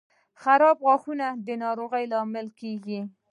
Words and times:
•خراب 0.41 0.77
غاښونه 0.85 1.27
د 1.45 1.47
ناروغۍ 1.63 2.05
لامل 2.11 2.47
کیږي. 2.59 2.99